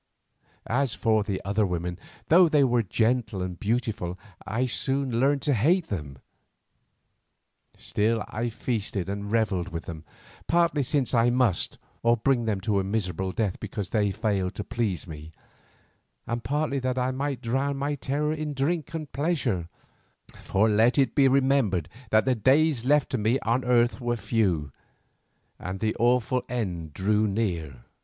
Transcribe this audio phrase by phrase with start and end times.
[0.65, 1.99] As for the other women,
[2.29, 6.17] though they were gentle and beautiful, I soon learned to hate them.
[7.77, 10.03] Still I feasted and revelled with them,
[10.47, 14.63] partly since I must, or bring them to a miserable death because they failed to
[14.63, 15.33] please me,
[16.25, 19.69] and partly that I might drown my terrors in drink and pleasure,
[20.39, 24.71] for let it be remembered that the days left to me on earth were few,
[25.59, 27.85] and the awful end drew near.